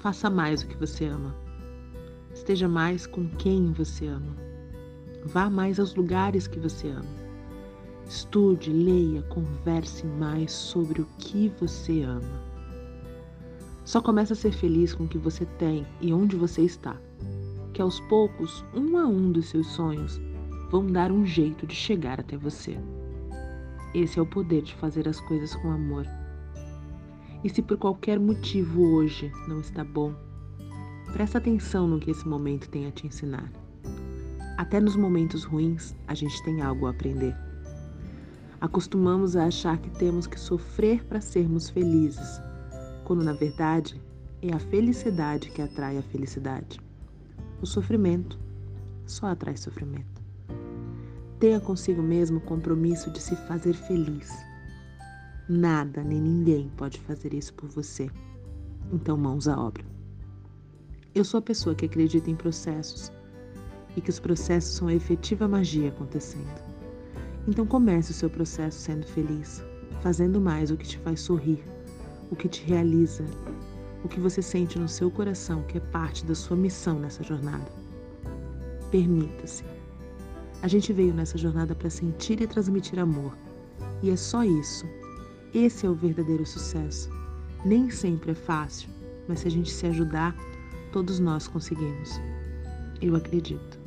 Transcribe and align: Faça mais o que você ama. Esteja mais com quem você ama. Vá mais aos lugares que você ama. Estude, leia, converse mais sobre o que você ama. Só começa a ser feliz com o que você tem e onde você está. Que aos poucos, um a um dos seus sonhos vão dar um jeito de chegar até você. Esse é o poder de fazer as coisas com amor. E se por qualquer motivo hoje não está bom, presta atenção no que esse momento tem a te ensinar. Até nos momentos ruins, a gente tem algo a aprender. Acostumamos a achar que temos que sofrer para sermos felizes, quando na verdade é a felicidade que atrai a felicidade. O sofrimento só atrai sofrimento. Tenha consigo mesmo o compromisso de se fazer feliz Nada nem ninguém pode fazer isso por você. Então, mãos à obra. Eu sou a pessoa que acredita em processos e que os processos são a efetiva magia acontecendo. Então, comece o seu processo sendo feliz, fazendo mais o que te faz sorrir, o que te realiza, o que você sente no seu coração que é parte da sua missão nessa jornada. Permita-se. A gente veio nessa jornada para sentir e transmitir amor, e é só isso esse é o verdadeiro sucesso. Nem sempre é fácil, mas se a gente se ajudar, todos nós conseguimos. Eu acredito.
Faça 0.00 0.30
mais 0.30 0.62
o 0.62 0.66
que 0.66 0.78
você 0.78 1.04
ama. 1.04 1.36
Esteja 2.32 2.66
mais 2.66 3.06
com 3.06 3.28
quem 3.36 3.70
você 3.70 4.06
ama. 4.06 4.34
Vá 5.26 5.50
mais 5.50 5.78
aos 5.78 5.94
lugares 5.94 6.46
que 6.46 6.58
você 6.58 6.88
ama. 6.88 7.20
Estude, 8.08 8.72
leia, 8.72 9.20
converse 9.24 10.06
mais 10.06 10.52
sobre 10.52 11.02
o 11.02 11.08
que 11.18 11.52
você 11.60 12.00
ama. 12.00 12.42
Só 13.84 14.00
começa 14.00 14.32
a 14.32 14.36
ser 14.36 14.52
feliz 14.52 14.94
com 14.94 15.04
o 15.04 15.08
que 15.08 15.18
você 15.18 15.44
tem 15.44 15.86
e 16.00 16.14
onde 16.14 16.34
você 16.34 16.62
está. 16.62 16.96
Que 17.74 17.82
aos 17.82 18.00
poucos, 18.00 18.64
um 18.74 18.96
a 18.96 19.04
um 19.04 19.30
dos 19.30 19.50
seus 19.50 19.66
sonhos 19.66 20.18
vão 20.70 20.86
dar 20.86 21.12
um 21.12 21.26
jeito 21.26 21.66
de 21.66 21.74
chegar 21.74 22.18
até 22.18 22.38
você. 22.38 22.78
Esse 23.92 24.18
é 24.18 24.22
o 24.22 24.26
poder 24.26 24.62
de 24.62 24.74
fazer 24.76 25.06
as 25.06 25.20
coisas 25.20 25.54
com 25.56 25.70
amor. 25.70 26.06
E 27.42 27.48
se 27.48 27.62
por 27.62 27.78
qualquer 27.78 28.20
motivo 28.20 28.82
hoje 28.82 29.32
não 29.48 29.60
está 29.60 29.82
bom, 29.82 30.14
presta 31.10 31.38
atenção 31.38 31.88
no 31.88 31.98
que 31.98 32.10
esse 32.10 32.28
momento 32.28 32.68
tem 32.68 32.86
a 32.86 32.90
te 32.90 33.06
ensinar. 33.06 33.50
Até 34.58 34.78
nos 34.78 34.94
momentos 34.94 35.44
ruins, 35.44 35.96
a 36.06 36.14
gente 36.14 36.42
tem 36.44 36.60
algo 36.60 36.86
a 36.86 36.90
aprender. 36.90 37.34
Acostumamos 38.60 39.36
a 39.36 39.46
achar 39.46 39.78
que 39.78 39.88
temos 39.88 40.26
que 40.26 40.38
sofrer 40.38 41.02
para 41.04 41.22
sermos 41.22 41.70
felizes, 41.70 42.42
quando 43.04 43.24
na 43.24 43.32
verdade 43.32 43.98
é 44.42 44.52
a 44.52 44.58
felicidade 44.58 45.50
que 45.50 45.62
atrai 45.62 45.96
a 45.96 46.02
felicidade. 46.02 46.78
O 47.62 47.66
sofrimento 47.66 48.38
só 49.06 49.28
atrai 49.28 49.56
sofrimento. 49.56 50.20
Tenha 51.38 51.58
consigo 51.58 52.02
mesmo 52.02 52.36
o 52.36 52.42
compromisso 52.42 53.10
de 53.10 53.18
se 53.18 53.34
fazer 53.34 53.72
feliz 53.72 54.49
Nada 55.52 56.04
nem 56.04 56.20
ninguém 56.20 56.70
pode 56.76 57.00
fazer 57.00 57.34
isso 57.34 57.52
por 57.54 57.68
você. 57.68 58.08
Então, 58.92 59.16
mãos 59.16 59.48
à 59.48 59.60
obra. 59.60 59.84
Eu 61.12 61.24
sou 61.24 61.38
a 61.38 61.42
pessoa 61.42 61.74
que 61.74 61.86
acredita 61.86 62.30
em 62.30 62.36
processos 62.36 63.10
e 63.96 64.00
que 64.00 64.10
os 64.10 64.20
processos 64.20 64.76
são 64.76 64.86
a 64.86 64.94
efetiva 64.94 65.48
magia 65.48 65.88
acontecendo. 65.88 66.62
Então, 67.48 67.66
comece 67.66 68.12
o 68.12 68.14
seu 68.14 68.30
processo 68.30 68.78
sendo 68.78 69.04
feliz, 69.04 69.60
fazendo 70.02 70.40
mais 70.40 70.70
o 70.70 70.76
que 70.76 70.86
te 70.86 70.98
faz 70.98 71.18
sorrir, 71.18 71.64
o 72.30 72.36
que 72.36 72.48
te 72.48 72.62
realiza, 72.62 73.24
o 74.04 74.08
que 74.08 74.20
você 74.20 74.40
sente 74.40 74.78
no 74.78 74.86
seu 74.86 75.10
coração 75.10 75.64
que 75.64 75.78
é 75.78 75.80
parte 75.80 76.24
da 76.24 76.36
sua 76.36 76.56
missão 76.56 77.00
nessa 77.00 77.24
jornada. 77.24 77.66
Permita-se. 78.92 79.64
A 80.62 80.68
gente 80.68 80.92
veio 80.92 81.12
nessa 81.12 81.36
jornada 81.36 81.74
para 81.74 81.90
sentir 81.90 82.40
e 82.40 82.46
transmitir 82.46 83.00
amor, 83.00 83.36
e 84.00 84.10
é 84.10 84.16
só 84.16 84.44
isso 84.44 84.86
esse 85.52 85.86
é 85.86 85.90
o 85.90 85.94
verdadeiro 85.94 86.46
sucesso. 86.46 87.10
Nem 87.64 87.90
sempre 87.90 88.32
é 88.32 88.34
fácil, 88.34 88.88
mas 89.26 89.40
se 89.40 89.48
a 89.48 89.50
gente 89.50 89.70
se 89.70 89.86
ajudar, 89.86 90.36
todos 90.92 91.18
nós 91.18 91.48
conseguimos. 91.48 92.20
Eu 93.02 93.16
acredito. 93.16 93.79